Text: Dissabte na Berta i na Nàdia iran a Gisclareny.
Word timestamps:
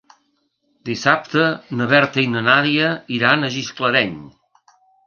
Dissabte 0.89 1.45
na 1.81 1.89
Berta 1.93 2.25
i 2.25 2.27
na 2.33 2.45
Nàdia 2.49 2.91
iran 3.21 3.43
a 3.43 3.53
Gisclareny. 3.59 4.21